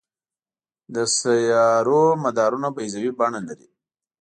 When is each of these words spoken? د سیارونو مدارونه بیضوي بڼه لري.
د 0.93 0.95
سیارونو 1.17 2.19
مدارونه 2.23 2.67
بیضوي 2.77 3.11
بڼه 3.19 3.39
لري. 3.47 3.67